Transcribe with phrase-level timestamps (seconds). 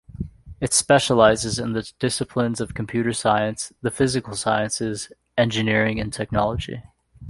[0.59, 6.81] It specialises in the disciplines of computer science, the physical sciences, engineering and technology.